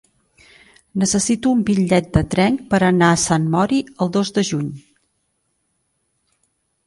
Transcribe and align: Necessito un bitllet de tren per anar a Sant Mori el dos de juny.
Necessito 1.01 1.51
un 1.57 1.59
bitllet 1.67 2.07
de 2.15 2.23
tren 2.35 2.57
per 2.71 2.79
anar 2.87 3.09
a 3.17 3.21
Sant 3.23 3.45
Mori 3.57 3.81
el 4.07 4.11
dos 4.15 4.33
de 4.39 4.45
juny. 4.49 4.71